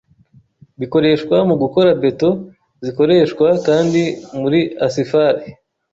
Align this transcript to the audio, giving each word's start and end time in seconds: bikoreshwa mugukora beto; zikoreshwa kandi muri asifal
bikoreshwa 0.79 1.35
mugukora 1.49 1.89
beto; 2.01 2.29
zikoreshwa 2.85 3.47
kandi 3.67 4.01
muri 4.39 4.59
asifal 4.87 5.35